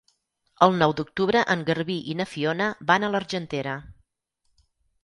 El 0.67 0.71
nou 0.83 0.95
d'octubre 0.99 1.43
en 1.55 1.61
Garbí 1.67 1.99
i 2.15 2.17
na 2.23 2.27
Fiona 2.33 2.71
van 2.93 3.07
a 3.07 3.13
l'Argentera. 3.17 3.79